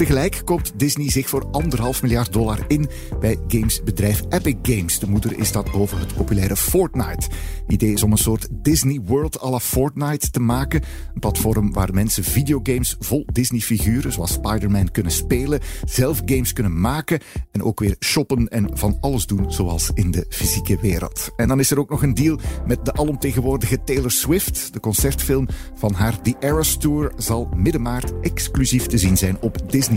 Tegelijk 0.02 0.42
koopt 0.44 0.72
Disney 0.78 1.10
zich 1.10 1.28
voor 1.28 1.48
anderhalf 1.50 2.02
miljard 2.02 2.32
dollar 2.32 2.64
in 2.68 2.88
bij 3.20 3.38
gamesbedrijf 3.48 4.22
Epic 4.28 4.56
Games. 4.62 4.98
De 4.98 5.08
moeder 5.08 5.38
is 5.38 5.52
dat 5.52 5.72
boven 5.72 5.98
het 5.98 6.14
populaire 6.14 6.56
Fortnite. 6.56 7.26
Het 7.62 7.72
idee 7.72 7.92
is 7.92 8.02
om 8.02 8.12
een 8.12 8.18
soort 8.18 8.48
Disney 8.50 9.00
World 9.04 9.42
à 9.42 9.50
la 9.50 9.60
Fortnite 9.60 10.30
te 10.30 10.40
maken. 10.40 10.82
Een 11.14 11.20
platform 11.20 11.72
waar 11.72 11.94
mensen 11.94 12.24
videogames 12.24 12.96
vol 12.98 13.24
Disney-figuren, 13.32 14.12
zoals 14.12 14.32
Spider-Man, 14.32 14.90
kunnen 14.90 15.12
spelen, 15.12 15.60
zelf 15.84 16.22
games 16.24 16.52
kunnen 16.52 16.80
maken 16.80 17.20
en 17.52 17.62
ook 17.62 17.80
weer 17.80 17.96
shoppen 18.00 18.48
en 18.48 18.78
van 18.78 18.98
alles 19.00 19.26
doen, 19.26 19.52
zoals 19.52 19.90
in 19.94 20.10
de 20.10 20.26
fysieke 20.28 20.78
wereld. 20.80 21.30
En 21.36 21.48
dan 21.48 21.58
is 21.60 21.70
er 21.70 21.78
ook 21.78 21.90
nog 21.90 22.02
een 22.02 22.14
deal 22.14 22.38
met 22.66 22.84
de 22.84 22.92
alomtegenwoordige 22.92 23.84
Taylor 23.84 24.10
Swift. 24.10 24.72
De 24.72 24.80
concertfilm 24.80 25.48
van 25.74 25.92
haar 25.92 26.22
The 26.22 26.34
Eras 26.40 26.76
Tour 26.76 27.12
zal 27.16 27.48
midden 27.56 27.82
maart 27.82 28.12
exclusief 28.20 28.86
te 28.86 28.98
zien 28.98 29.16
zijn 29.16 29.40
op 29.40 29.70
Disney+. 29.70 29.91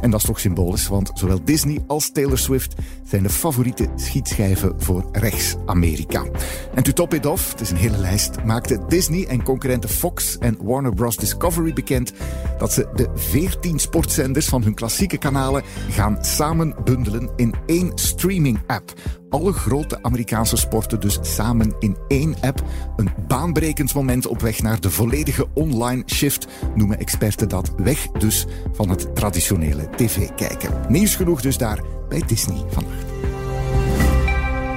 En 0.00 0.10
dat 0.10 0.20
is 0.20 0.26
toch 0.26 0.40
symbolisch, 0.40 0.88
want 0.88 1.10
zowel 1.14 1.44
Disney 1.44 1.78
als 1.86 2.10
Taylor 2.12 2.38
Swift 2.38 2.74
zijn 3.04 3.22
de 3.22 3.28
favoriete 3.28 3.88
schietschijven 3.96 4.74
voor 4.76 5.08
rechts-Amerika. 5.12 6.24
En 6.74 6.82
to 6.82 6.92
top 6.92 7.14
it 7.14 7.26
off, 7.26 7.50
het 7.50 7.60
is 7.60 7.70
een 7.70 7.76
hele 7.76 7.98
lijst, 7.98 8.44
maakte 8.44 8.84
Disney 8.88 9.26
en 9.26 9.42
concurrenten 9.42 9.90
Fox 9.90 10.38
en 10.38 10.58
Warner 10.62 10.94
Bros. 10.94 11.16
Discovery 11.16 11.72
bekend 11.72 12.12
dat 12.58 12.72
ze 12.72 12.88
de 12.94 13.08
14 13.14 13.78
sportzenders 13.78 14.46
van 14.46 14.62
hun 14.62 14.74
klassieke 14.74 15.18
kanalen 15.18 15.62
gaan 15.90 16.24
samen 16.24 16.74
bundelen 16.84 17.30
in 17.36 17.54
één 17.66 17.92
streaming-app 17.94 18.92
alle 19.28 19.52
grote 19.52 20.02
Amerikaanse 20.02 20.56
sporten 20.56 21.00
dus 21.00 21.18
samen 21.22 21.74
in 21.78 21.96
één 22.08 22.34
app. 22.40 22.62
Een 22.96 23.10
baanbrekend 23.26 23.94
moment 23.94 24.26
op 24.26 24.40
weg 24.40 24.62
naar 24.62 24.80
de 24.80 24.90
volledige 24.90 25.46
online 25.54 26.02
shift, 26.06 26.46
noemen 26.74 26.98
experten 26.98 27.48
dat. 27.48 27.72
Weg 27.76 28.06
dus 28.06 28.46
van 28.72 28.88
het 28.88 29.14
traditionele 29.14 29.88
tv-kijken. 29.96 30.70
Nieuws 30.88 31.16
genoeg 31.16 31.40
dus 31.40 31.58
daar 31.58 31.82
bij 32.08 32.22
Disney 32.26 32.64
vannacht. 32.68 33.06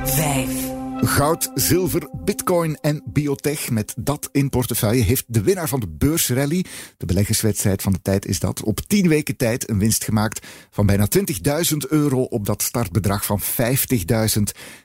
5. 0.04 0.71
Goud, 1.04 1.52
zilver, 1.56 2.10
bitcoin 2.24 2.78
en 2.82 3.02
biotech. 3.06 3.70
Met 3.70 3.94
dat 3.98 4.30
in 4.32 4.50
portefeuille 4.50 5.04
heeft 5.04 5.24
de 5.28 5.42
winnaar 5.42 5.68
van 5.68 5.80
de 5.80 5.88
beursrally, 5.88 6.66
de 6.98 7.06
beleggerswedstrijd 7.06 7.82
van 7.82 7.94
de 7.94 8.02
tijd 8.02 8.26
is 8.26 8.40
dat, 8.40 8.64
op 8.64 8.80
10 8.80 9.08
weken 9.08 9.38
tijd 9.38 9.70
een 9.70 9.80
winst 9.80 10.04
gemaakt 10.04 10.48
van 10.70 10.86
bijna 10.86 11.08
20.000 11.72 11.78
euro 11.90 12.22
op 12.22 12.46
dat 12.46 12.62
startbedrag 12.62 13.26
van 13.26 13.42
50.000. 13.42 13.46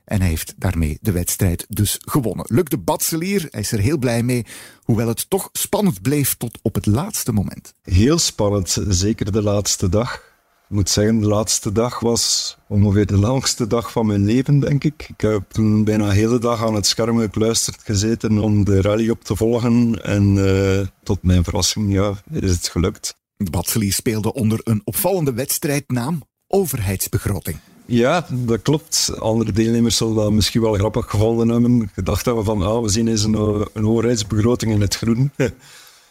En 0.04 0.20
hij 0.20 0.28
heeft 0.28 0.54
daarmee 0.56 0.98
de 1.00 1.12
wedstrijd 1.12 1.66
dus 1.68 1.98
gewonnen. 2.04 2.44
Luc 2.48 2.64
de 2.64 2.78
Batselier, 2.78 3.46
hij 3.50 3.60
is 3.60 3.72
er 3.72 3.78
heel 3.80 3.98
blij 3.98 4.22
mee, 4.22 4.46
hoewel 4.82 5.08
het 5.08 5.30
toch 5.30 5.48
spannend 5.52 6.02
bleef 6.02 6.34
tot 6.34 6.58
op 6.62 6.74
het 6.74 6.86
laatste 6.86 7.32
moment. 7.32 7.74
Heel 7.82 8.18
spannend, 8.18 8.76
zeker 8.88 9.32
de 9.32 9.42
laatste 9.42 9.88
dag. 9.88 10.35
Ik 10.68 10.74
moet 10.74 10.90
zeggen, 10.90 11.20
de 11.20 11.26
laatste 11.26 11.72
dag 11.72 12.00
was 12.00 12.56
ongeveer 12.68 13.06
de 13.06 13.18
langste 13.18 13.66
dag 13.66 13.92
van 13.92 14.06
mijn 14.06 14.24
leven, 14.24 14.60
denk 14.60 14.84
ik. 14.84 15.06
Ik 15.08 15.20
heb 15.20 15.42
toen 15.48 15.84
bijna 15.84 16.06
de 16.06 16.14
hele 16.14 16.38
dag 16.38 16.64
aan 16.64 16.74
het 16.74 16.86
scherm 16.86 17.18
gekluisterd 17.18 17.82
gezeten 17.82 18.38
om 18.38 18.64
de 18.64 18.80
rally 18.80 19.10
op 19.10 19.24
te 19.24 19.36
volgen. 19.36 20.02
En 20.02 20.36
uh, 20.36 20.86
tot 21.02 21.22
mijn 21.22 21.44
verrassing 21.44 21.92
ja, 21.92 22.14
is 22.30 22.50
het 22.50 22.68
gelukt. 22.68 23.16
De 23.36 23.50
Batseli 23.50 23.90
speelde 23.90 24.32
onder 24.32 24.60
een 24.64 24.80
opvallende 24.84 25.32
wedstrijdnaam, 25.32 26.22
overheidsbegroting. 26.48 27.58
Ja, 27.84 28.26
dat 28.30 28.62
klopt. 28.62 29.10
Andere 29.18 29.52
deelnemers 29.52 29.96
zullen 29.96 30.14
dat 30.14 30.32
misschien 30.32 30.60
wel 30.60 30.74
grappig 30.74 31.10
gevonden 31.10 31.48
hebben. 31.48 31.90
Gedacht 31.94 32.24
hebben 32.24 32.44
van, 32.44 32.62
ah, 32.62 32.82
we 32.82 32.88
zien 32.88 33.08
eens 33.08 33.24
een, 33.24 33.66
een 33.72 33.86
overheidsbegroting 33.86 34.72
in 34.72 34.80
het 34.80 34.96
groen. 34.96 35.30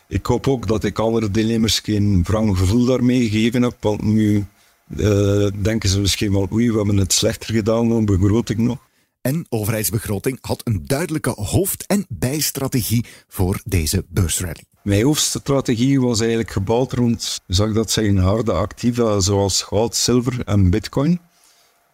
Ik 0.08 0.26
hoop 0.26 0.48
ook 0.48 0.68
dat 0.68 0.84
ik 0.84 1.00
andere 1.00 1.32
deelnemers 1.32 1.80
geen 1.80 2.24
wrang 2.24 2.58
gevoel 2.58 2.86
daarmee 2.86 3.30
gegeven 3.30 3.62
heb, 3.62 3.76
want 3.80 4.02
nu 4.02 4.46
uh, 4.98 5.48
denken 5.62 5.90
ze 5.90 6.00
misschien 6.00 6.32
wel, 6.32 6.48
oei, 6.52 6.72
we 6.72 6.78
hebben 6.78 6.98
het 6.98 7.14
slechter 7.14 7.54
gedaan 7.54 7.90
dan 7.90 8.06
begroting 8.06 8.60
nog. 8.60 8.78
En 9.22 9.46
overheidsbegroting 9.50 10.38
had 10.42 10.62
een 10.64 10.82
duidelijke 10.86 11.30
hoofd- 11.30 11.86
en 11.86 12.06
bijstrategie 12.10 13.06
voor 13.28 13.62
deze 13.64 14.06
beursrally. 14.10 14.64
Mijn 14.84 15.04
hoofdstrategie 15.04 16.02
was 16.02 16.20
eigenlijk 16.20 16.52
gebouwd 16.52 16.94
rond, 16.94 17.42
ik 17.48 17.74
dat 17.74 17.92
zeggen, 17.92 18.18
harde 18.18 18.52
activa 18.52 19.20
zoals 19.20 19.62
goud, 19.62 19.96
zilver 19.96 20.42
en 20.46 20.70
bitcoin. 20.70 21.20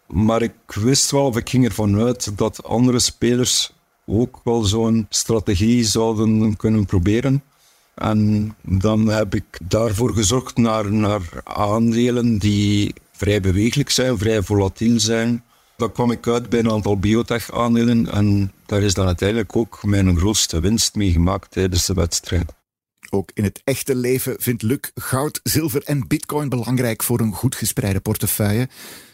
Maar 0.06 0.42
ik 0.42 0.52
wist 0.66 1.10
wel, 1.10 1.26
of 1.26 1.36
ik 1.36 1.48
ging 1.48 1.64
ervan 1.64 1.98
uit 1.98 2.38
dat 2.38 2.64
andere 2.64 2.98
spelers 2.98 3.72
ook 4.06 4.40
wel 4.44 4.62
zo'n 4.62 5.06
strategie 5.08 5.84
zouden 5.84 6.56
kunnen 6.56 6.86
proberen. 6.86 7.42
En 8.02 8.54
dan 8.62 9.06
heb 9.06 9.34
ik 9.34 9.58
daarvoor 9.62 10.14
gezocht 10.14 10.56
naar, 10.56 10.92
naar 10.92 11.22
aandelen 11.44 12.38
die 12.38 12.94
vrij 13.12 13.40
bewegelijk 13.40 13.90
zijn, 13.90 14.18
vrij 14.18 14.42
volatiel 14.42 15.00
zijn. 15.00 15.44
Dan 15.76 15.92
kwam 15.92 16.10
ik 16.10 16.26
uit 16.26 16.48
bij 16.48 16.58
een 16.58 16.70
aantal 16.70 16.98
biotech-aandelen 16.98 18.12
en 18.12 18.52
daar 18.66 18.82
is 18.82 18.94
dan 18.94 19.06
uiteindelijk 19.06 19.56
ook 19.56 19.82
mijn 19.82 20.16
grootste 20.16 20.60
winst 20.60 20.94
mee 20.94 21.10
gemaakt 21.12 21.50
tijdens 21.50 21.86
de 21.86 21.94
wedstrijd. 21.94 22.52
Ook 23.10 23.30
in 23.34 23.44
het 23.44 23.60
echte 23.64 23.94
leven 23.94 24.34
vindt 24.38 24.62
Luc 24.62 24.90
goud, 24.94 25.40
zilver 25.42 25.82
en 25.82 26.08
bitcoin 26.08 26.48
belangrijk 26.48 27.02
voor 27.02 27.20
een 27.20 27.34
goed 27.34 27.54
gespreide 27.54 28.00
portefeuille. 28.00 28.68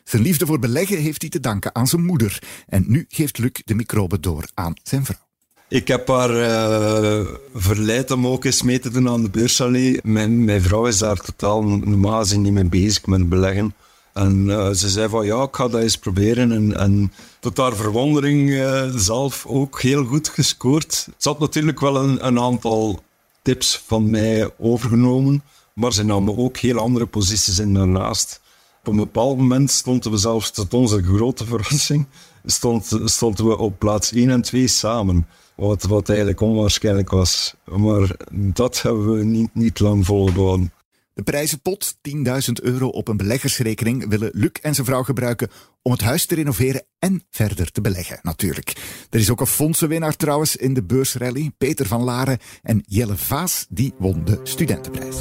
Zijn 0.05 0.23
liefde 0.23 0.47
voor 0.47 0.59
beleggen 0.59 0.99
heeft 0.99 1.21
hij 1.21 1.31
te 1.31 1.41
danken 1.41 1.75
aan 1.75 1.87
zijn 1.87 2.05
moeder. 2.05 2.43
En 2.67 2.85
nu 2.87 3.05
geeft 3.09 3.39
Luc 3.39 3.53
de 3.65 3.75
microben 3.75 4.21
door 4.21 4.49
aan 4.55 4.75
zijn 4.83 5.05
vrouw. 5.05 5.28
Ik 5.69 5.89
heb 5.89 6.09
haar 6.09 6.31
uh, 6.31 7.27
verleid 7.55 8.11
om 8.11 8.27
ook 8.27 8.45
eens 8.45 8.63
mee 8.63 8.79
te 8.79 8.91
doen 8.91 9.09
aan 9.09 9.23
de 9.23 9.31
beursrally. 9.31 10.01
Mijn, 10.03 10.45
mijn 10.45 10.63
vrouw 10.63 10.87
is 10.87 10.99
daar 10.99 11.17
totaal 11.17 11.63
normaal 11.63 12.19
gezien 12.19 12.43
niet 12.43 12.53
mee 12.53 12.65
bezig 12.65 13.07
met 13.07 13.29
beleggen. 13.29 13.75
En 14.13 14.47
uh, 14.47 14.71
ze 14.71 14.89
zei 14.89 15.09
van 15.09 15.27
ja, 15.27 15.43
ik 15.43 15.57
ga 15.57 15.69
dat 15.69 15.83
eens 15.83 15.97
proberen. 15.97 16.53
En, 16.53 16.77
en 16.77 17.13
tot 17.41 17.57
haar 17.57 17.77
verwondering 17.77 18.49
uh, 18.49 18.89
zelf 18.95 19.47
ook 19.47 19.81
heel 19.81 20.05
goed 20.05 20.29
gescoord. 20.29 21.09
Ze 21.17 21.29
had 21.29 21.39
natuurlijk 21.39 21.81
wel 21.81 21.97
een, 21.97 22.27
een 22.27 22.41
aantal 22.41 23.03
tips 23.43 23.83
van 23.87 24.11
mij 24.11 24.51
overgenomen. 24.59 25.43
Maar 25.73 25.93
ze 25.93 26.05
namen 26.05 26.39
ook 26.39 26.57
heel 26.57 26.79
andere 26.79 27.07
posities 27.07 27.59
in 27.59 27.75
daarnaast. 27.75 28.41
Op 28.81 28.87
een 28.87 28.97
bepaald 28.97 29.37
moment 29.37 29.71
stonden 29.71 30.11
we 30.11 30.17
zelfs 30.17 30.51
tot 30.51 30.75
onze 30.75 31.03
grote 31.03 31.45
verrassing 31.45 32.07
stond, 32.45 33.01
stonden 33.05 33.47
we 33.47 33.59
op 33.59 33.79
plaats 33.79 34.13
1 34.13 34.31
en 34.31 34.43
2 34.43 34.67
samen. 34.69 35.27
Wat, 35.59 36.09
eigenlijk 36.09 36.41
onwaarschijnlijk 36.41 37.11
was. 37.11 37.55
Maar 37.65 38.17
dat 38.31 38.83
hebben 38.83 39.13
we 39.13 39.25
niet, 39.25 39.55
niet 39.55 39.81
lang 39.81 40.07
volgehouden. 40.07 40.73
De 41.15 41.23
prijzenpot, 41.23 41.97
10.000 42.09 42.53
euro 42.63 42.89
op 42.89 43.09
een 43.09 43.17
beleggersrekening, 43.17 44.09
willen 44.09 44.31
Luc 44.33 44.51
en 44.63 44.75
zijn 44.75 44.87
vrouw 44.87 45.03
gebruiken 45.03 45.51
om 45.83 45.93
het 45.93 46.01
huis 46.01 46.27
te 46.27 46.35
renoveren 46.35 46.83
en 46.99 47.23
verder 47.31 47.71
te 47.71 47.81
beleggen, 47.81 48.19
natuurlijk. 48.23 48.73
Er 49.11 49.19
is 49.19 49.31
ook 49.31 49.41
een 49.41 49.47
fondsenwinnaar 49.47 50.17
trouwens 50.17 50.57
in 50.57 50.75
de 50.75 50.83
beursrally. 50.83 51.51
Peter 51.59 51.87
van 51.87 52.03
Laren 52.03 52.39
en 52.63 52.83
Jelle 52.87 53.17
Vaas, 53.17 53.67
die 53.69 53.95
won 53.99 54.25
de 54.25 54.41
studentenprijs. 54.43 55.17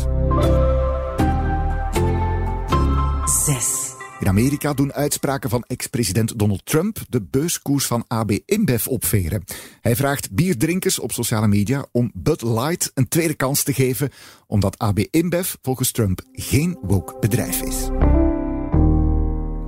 In 4.19 4.27
Amerika 4.27 4.73
doen 4.73 4.93
uitspraken 4.93 5.49
van 5.49 5.63
ex-president 5.67 6.39
Donald 6.39 6.65
Trump 6.65 6.99
de 7.09 7.21
beurskoers 7.21 7.85
van 7.85 8.03
AB 8.07 8.31
InBev 8.45 8.87
opveren. 8.87 9.43
Hij 9.81 9.95
vraagt 9.95 10.31
bierdrinkers 10.31 10.99
op 10.99 11.11
sociale 11.11 11.47
media 11.47 11.85
om 11.91 12.11
Bud 12.13 12.41
Light 12.41 12.91
een 12.93 13.07
tweede 13.07 13.33
kans 13.33 13.63
te 13.63 13.73
geven, 13.73 14.09
omdat 14.47 14.77
AB 14.77 14.99
InBev 15.11 15.53
volgens 15.61 15.91
Trump 15.91 16.21
geen 16.31 16.77
woke 16.81 17.17
bedrijf 17.19 17.61
is. 17.61 17.89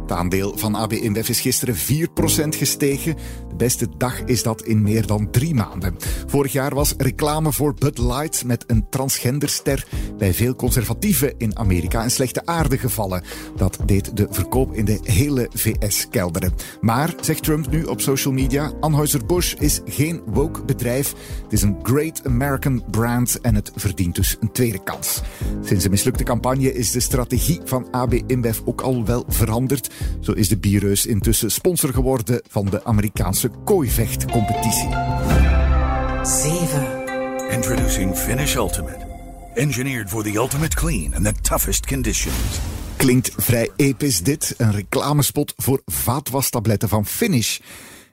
Het 0.10 0.18
aandeel 0.18 0.58
van 0.58 0.76
AB 0.76 0.94
InBev 0.94 1.30
is 1.30 1.40
gisteren 1.40 1.76
4% 1.76 1.80
gestegen. 2.50 3.16
De 3.50 3.56
beste 3.56 3.88
dag 3.98 4.24
is 4.24 4.44
dat 4.44 4.62
in 4.62 4.82
meer 4.82 5.08
dan 5.08 5.32
drie 5.32 5.54
maanden. 5.54 5.96
Vorig 6.28 6.52
jaar 6.52 6.76
was 6.76 6.94
reclame 6.98 7.52
voor 7.52 7.74
Bud 7.74 7.98
Light 7.98 8.46
met 8.46 8.64
een 8.68 8.90
transgenderster 8.90 9.88
bij 10.18 10.34
veel 10.34 10.56
conservatieven 10.56 11.34
in 11.38 11.58
Amerika 11.58 12.04
een 12.04 12.12
slechte 12.12 12.46
aarde 12.46 12.78
gevallen. 12.78 13.24
Dat 13.56 13.78
deed 13.86 14.18
de 14.18 14.28
verkoop 14.30 14.74
in 14.74 14.86
de 14.86 15.00
hele 15.04 15.50
VS 15.54 16.08
kelderen. 16.10 16.54
Maar, 16.82 17.14
zegt 17.22 17.44
Trump 17.44 17.70
nu 17.70 17.84
op 17.84 18.02
social 18.02 18.34
media, 18.34 18.72
Anheuser-Busch 18.80 19.54
is 19.54 19.82
geen 19.86 20.22
woke 20.26 20.64
bedrijf. 20.66 21.14
Het 21.44 21.54
is 21.54 21.62
een 21.62 21.80
great 21.84 22.22
American 22.26 22.84
brand 22.92 23.42
en 23.42 23.56
het 23.56 23.72
verdient 23.76 24.16
dus 24.16 24.38
een 24.40 24.52
tweede 24.52 24.84
kans. 24.84 25.22
Sinds 25.62 25.84
een 25.84 25.92
mislukte 25.92 26.24
campagne 26.24 26.74
is 26.74 26.92
de 26.92 27.00
strategie 27.00 27.60
van 27.64 27.88
AB 27.92 28.14
InBev 28.14 28.60
ook 28.66 28.82
al 28.82 29.06
wel 29.06 29.24
veranderd. 29.28 29.90
Zo 30.20 30.32
is 30.32 30.48
de 30.48 30.58
bierreus 30.58 31.06
intussen 31.06 31.52
sponsor 31.52 31.94
geworden 31.94 32.42
van 32.50 32.66
de 32.66 32.84
Amerikaanse 32.84 33.50
kooivechtcompetitie. 33.66 34.90
7. 36.24 36.88
Introducing 37.52 38.16
Finish 38.16 38.56
Ultimate. 38.56 39.08
Engineered 39.56 40.10
for 40.10 40.24
the 40.24 40.38
ultimate 40.38 40.76
clean 40.76 41.14
and 41.14 41.26
the 41.26 41.34
toughest 41.42 41.86
conditions. 41.86 42.60
Klinkt 42.98 43.32
vrij 43.38 43.70
episch 43.76 44.22
dit, 44.22 44.54
een 44.58 44.72
reclamespot 44.72 45.54
voor 45.58 45.82
vaatwastabletten 45.86 46.90
van 46.90 47.06
Finish. 47.06 47.60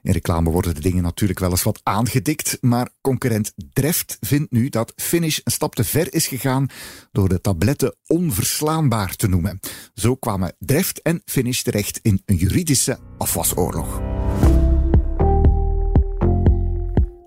In 0.03 0.11
reclame 0.11 0.49
worden 0.49 0.75
de 0.75 0.81
dingen 0.81 1.03
natuurlijk 1.03 1.39
wel 1.39 1.49
eens 1.49 1.63
wat 1.63 1.79
aangedikt, 1.83 2.57
maar 2.61 2.89
concurrent 3.01 3.53
Dreft 3.73 4.17
vindt 4.19 4.51
nu 4.51 4.69
dat 4.69 4.93
Finish 4.95 5.39
een 5.43 5.51
stap 5.51 5.75
te 5.75 5.83
ver 5.83 6.13
is 6.13 6.27
gegaan 6.27 6.67
door 7.11 7.29
de 7.29 7.41
tabletten 7.41 7.95
onverslaanbaar 8.07 9.15
te 9.15 9.27
noemen. 9.27 9.59
Zo 9.93 10.15
kwamen 10.15 10.55
Dreft 10.59 11.01
en 11.01 11.21
Finish 11.25 11.61
terecht 11.61 11.99
in 12.01 12.21
een 12.25 12.35
juridische 12.35 12.99
afwasoorlog. 13.17 14.01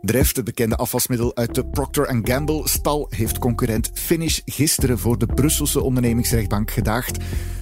Dreft, 0.00 0.36
het 0.36 0.44
bekende 0.44 0.76
afwasmiddel 0.76 1.36
uit 1.36 1.54
de 1.54 1.66
Procter 1.66 2.20
Gamble 2.22 2.68
stal, 2.68 3.06
heeft 3.10 3.38
concurrent 3.38 3.90
Finish 3.94 4.38
gisteren 4.44 4.98
voor 4.98 5.18
de 5.18 5.26
Brusselse 5.26 5.80
ondernemingsrechtbank 5.80 6.70
gedaagd. 6.70 7.18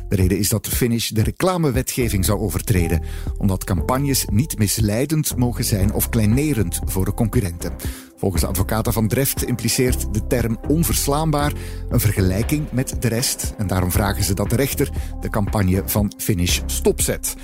De 0.08 0.16
reden 0.16 0.38
is 0.38 0.48
dat 0.48 0.68
Finish 0.68 1.08
de 1.08 1.22
reclamewetgeving 1.22 2.24
zou 2.24 2.38
overtreden, 2.38 3.02
omdat 3.38 3.64
campagnes 3.64 4.24
niet 4.30 4.58
misleidend 4.58 5.36
mogen 5.36 5.64
zijn 5.64 5.92
of 5.92 6.08
kleinerend 6.08 6.80
voor 6.84 7.04
de 7.04 7.14
concurrenten. 7.14 7.72
Volgens 8.16 8.42
de 8.42 8.48
advocaten 8.48 8.92
van 8.92 9.08
Dreft 9.08 9.44
impliceert 9.44 10.14
de 10.14 10.26
term 10.26 10.58
onverslaanbaar 10.68 11.52
een 11.88 12.00
vergelijking 12.00 12.70
met 12.70 12.96
de 13.02 13.08
rest 13.08 13.54
en 13.58 13.66
daarom 13.66 13.90
vragen 13.90 14.24
ze 14.24 14.34
dat 14.34 14.50
de 14.50 14.56
rechter 14.56 14.90
de 15.20 15.30
campagne 15.30 15.82
van 15.86 16.12
Finish 16.16 16.60
stopzet. 16.66 17.34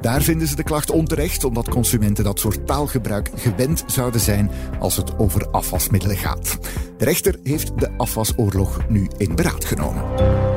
Daar 0.00 0.22
vinden 0.22 0.48
ze 0.48 0.56
de 0.56 0.62
klacht 0.62 0.90
onterecht, 0.90 1.44
omdat 1.44 1.68
consumenten 1.68 2.24
dat 2.24 2.40
soort 2.40 2.66
taalgebruik 2.66 3.30
gewend 3.34 3.84
zouden 3.86 4.20
zijn 4.20 4.50
als 4.80 4.96
het 4.96 5.18
over 5.18 5.48
afwasmiddelen 5.50 6.16
gaat. 6.16 6.58
De 6.98 7.04
rechter 7.04 7.38
heeft 7.42 7.78
de 7.78 7.90
afwasoorlog 7.96 8.80
nu 8.88 9.08
in 9.16 9.34
beraad 9.34 9.64
genomen. 9.64 10.51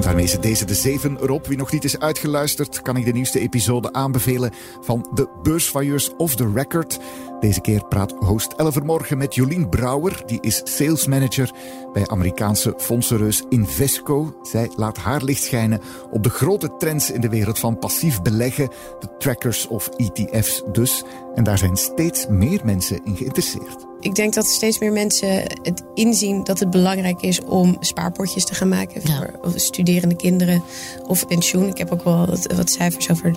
Daarmee 0.00 0.24
is 0.24 0.38
deze 0.40 0.64
de 0.64 0.74
zeven 0.74 1.22
erop. 1.22 1.46
Wie 1.46 1.56
nog 1.56 1.72
niet 1.72 1.84
is 1.84 1.98
uitgeluisterd, 1.98 2.82
kan 2.82 2.96
ik 2.96 3.04
de 3.04 3.12
nieuwste 3.12 3.40
episode 3.40 3.92
aanbevelen 3.92 4.52
van 4.80 5.10
de 5.14 5.28
Beursvailleurs 5.42 6.10
of 6.16 6.36
the 6.36 6.52
Record. 6.54 6.98
Deze 7.40 7.60
keer 7.60 7.84
praat 7.84 8.12
host 8.12 8.52
Elver 8.52 8.84
Morgen 8.84 9.18
met 9.18 9.34
Jolien 9.34 9.68
Brouwer. 9.68 10.22
Die 10.26 10.40
is 10.40 10.60
sales 10.64 11.06
manager 11.06 11.50
bij 11.92 12.06
Amerikaanse 12.06 12.74
fondsenreus 12.76 13.44
Invesco. 13.48 14.38
Zij 14.42 14.70
laat 14.76 14.96
haar 14.96 15.22
licht 15.22 15.42
schijnen 15.42 15.80
op 16.10 16.22
de 16.22 16.30
grote 16.30 16.76
trends 16.78 17.10
in 17.10 17.20
de 17.20 17.28
wereld 17.28 17.58
van 17.58 17.78
passief 17.78 18.22
beleggen. 18.22 18.68
De 18.98 19.16
trackers 19.18 19.66
of 19.66 19.88
ETF's 19.88 20.62
dus. 20.72 21.04
En 21.34 21.44
daar 21.44 21.58
zijn 21.58 21.76
steeds 21.76 22.26
meer 22.28 22.60
mensen 22.64 23.04
in 23.04 23.16
geïnteresseerd. 23.16 23.87
Ik 24.00 24.14
denk 24.14 24.34
dat 24.34 24.46
steeds 24.46 24.78
meer 24.78 24.92
mensen 24.92 25.42
het 25.62 25.82
inzien 25.94 26.44
dat 26.44 26.58
het 26.58 26.70
belangrijk 26.70 27.20
is 27.20 27.40
om 27.40 27.76
spaarpotjes 27.80 28.44
te 28.44 28.54
gaan 28.54 28.68
maken 28.68 29.02
voor 29.02 29.52
studerende 29.54 30.16
kinderen 30.16 30.62
of 31.06 31.26
pensioen. 31.26 31.68
Ik 31.68 31.78
heb 31.78 31.92
ook 31.92 32.04
wel 32.04 32.26
wat, 32.26 32.52
wat 32.56 32.70
cijfers 32.70 33.10
over 33.10 33.36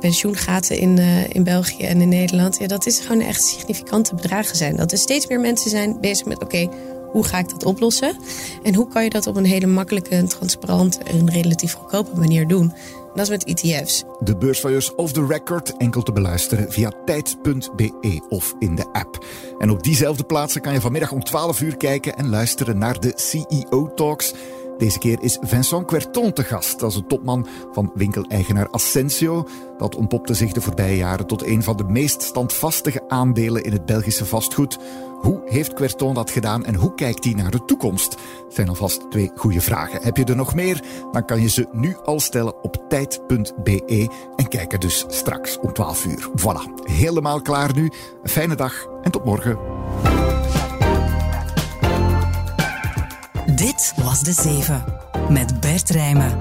pensioengaten 0.00 0.78
in, 0.78 0.96
uh, 0.96 1.34
in 1.34 1.44
België 1.44 1.82
en 1.82 2.00
in 2.00 2.08
Nederland. 2.08 2.58
Ja, 2.58 2.66
dat 2.66 2.86
is 2.86 3.00
gewoon 3.00 3.20
echt 3.20 3.42
significante 3.42 4.14
bedragen 4.14 4.56
zijn. 4.56 4.76
Dat 4.76 4.92
er 4.92 4.98
steeds 4.98 5.26
meer 5.26 5.40
mensen 5.40 5.70
zijn 5.70 6.00
bezig 6.00 6.26
met: 6.26 6.42
oké, 6.42 6.68
hoe 7.10 7.24
ga 7.24 7.38
ik 7.38 7.48
dat 7.48 7.64
oplossen? 7.64 8.16
En 8.62 8.74
hoe 8.74 8.88
kan 8.88 9.04
je 9.04 9.10
dat 9.10 9.26
op 9.26 9.36
een 9.36 9.44
hele 9.44 9.66
makkelijke, 9.66 10.24
transparante 10.24 10.98
en 10.98 11.30
relatief 11.30 11.72
goedkope 11.72 12.18
manier 12.18 12.46
doen? 12.46 12.72
Dat 13.14 13.22
is 13.22 13.28
met 13.28 13.44
ETF's. 13.44 14.04
De 14.20 14.36
beursvailleurs 14.36 14.94
of 14.94 15.12
the 15.12 15.26
record 15.26 15.76
enkel 15.76 16.02
te 16.02 16.12
beluisteren 16.12 16.72
via 16.72 16.92
tijd.be 17.04 18.20
of 18.28 18.54
in 18.58 18.74
de 18.74 18.86
app. 18.92 19.24
En 19.58 19.70
op 19.70 19.82
diezelfde 19.82 20.24
plaatsen 20.24 20.60
kan 20.60 20.72
je 20.72 20.80
vanmiddag 20.80 21.12
om 21.12 21.24
12 21.24 21.60
uur 21.60 21.76
kijken 21.76 22.16
en 22.16 22.28
luisteren 22.28 22.78
naar 22.78 23.00
de 23.00 23.12
CEO 23.14 23.94
Talks. 23.94 24.34
Deze 24.78 24.98
keer 24.98 25.22
is 25.22 25.38
Vincent 25.40 25.86
Querton 25.86 26.32
te 26.32 26.42
gast. 26.44 26.82
Is 26.82 26.94
de 26.94 27.06
topman 27.06 27.46
van 27.72 27.90
winkeleigenaar 27.94 28.68
Ascensio. 28.68 29.48
Dat 29.78 29.96
ontpopte 29.96 30.34
zich 30.34 30.52
de 30.52 30.60
voorbije 30.60 30.96
jaren 30.96 31.26
tot 31.26 31.46
een 31.46 31.62
van 31.62 31.76
de 31.76 31.84
meest 31.84 32.22
standvastige 32.22 33.08
aandelen 33.08 33.64
in 33.64 33.72
het 33.72 33.84
Belgische 33.84 34.24
vastgoed. 34.24 34.78
Hoe 35.20 35.42
heeft 35.44 35.72
Querton 35.72 36.14
dat 36.14 36.30
gedaan 36.30 36.64
en 36.64 36.74
hoe 36.74 36.94
kijkt 36.94 37.24
hij 37.24 37.32
naar 37.32 37.50
de 37.50 37.64
toekomst? 37.64 38.16
Zijn 38.48 38.68
alvast 38.68 39.10
twee 39.10 39.30
goede 39.34 39.60
vragen. 39.60 40.02
Heb 40.02 40.16
je 40.16 40.24
er 40.24 40.36
nog 40.36 40.54
meer? 40.54 40.82
Dan 41.12 41.24
kan 41.24 41.40
je 41.40 41.48
ze 41.48 41.68
nu 41.72 41.96
al 42.04 42.20
stellen 42.20 42.62
op 42.62 42.84
tijd.be 42.88 44.08
en 44.36 44.48
kijk 44.48 44.72
er 44.72 44.78
dus 44.78 45.04
straks 45.08 45.58
om 45.58 45.72
12 45.72 46.04
uur. 46.04 46.28
Voilà, 46.40 46.84
helemaal 46.84 47.42
klaar 47.42 47.74
nu. 47.74 47.90
Een 48.22 48.30
fijne 48.30 48.54
dag 48.54 48.86
en 49.02 49.10
tot 49.10 49.24
morgen. 49.24 50.33
Dit 53.50 53.94
was 53.96 54.20
De 54.20 54.32
Zeven 54.32 54.84
met 55.28 55.60
Bert 55.60 55.90
Rijmen. 55.90 56.38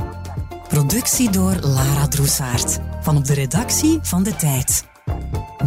Productie 0.67 1.29
door 1.29 1.55
Lara 1.55 2.07
Droesaert 2.07 2.79
van 3.01 3.17
op 3.17 3.25
de 3.25 3.33
redactie 3.33 3.99
van 4.01 4.23
De 4.23 4.35
Tijd. 4.35 4.85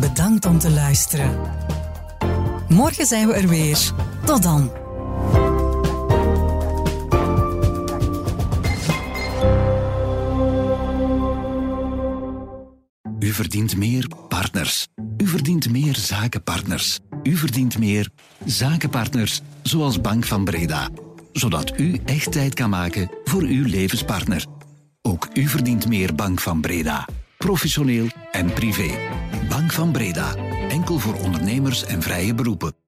Bedankt 0.01 0.47
om 0.47 0.59
te 0.59 0.71
luisteren. 0.71 1.41
Morgen 2.69 3.07
zijn 3.07 3.27
we 3.27 3.35
er 3.35 3.49
weer. 3.49 3.93
Tot 4.25 4.43
dan. 4.43 4.71
U 13.19 13.33
verdient 13.33 13.77
meer 13.77 14.09
partners. 14.29 14.89
U 15.17 15.27
verdient 15.27 15.71
meer 15.71 15.97
zakenpartners. 15.97 16.99
U 17.23 17.37
verdient 17.37 17.79
meer 17.79 18.11
zakenpartners 18.45 19.41
zoals 19.63 20.01
Bank 20.01 20.25
van 20.25 20.45
Breda. 20.45 20.89
Zodat 21.37 21.79
u 21.79 22.01
echt 22.05 22.33
tijd 22.33 22.55
kan 22.55 22.71
maken 22.71 23.11
voor 23.25 23.43
uw 23.43 23.67
levenspartner. 23.67 24.47
Ook 25.03 25.29
u 25.35 25.49
verdient 25.49 25.89
meer 25.89 26.15
Bank 26.15 26.41
van 26.41 26.61
Breda. 26.61 27.09
Professioneel 27.39 28.07
en 28.31 28.53
privé. 28.53 28.99
Bank 29.49 29.73
van 29.73 29.93
Breda. 29.93 30.35
Enkel 30.69 30.99
voor 30.99 31.15
ondernemers 31.15 31.85
en 31.85 32.03
vrije 32.03 32.35
beroepen. 32.35 32.86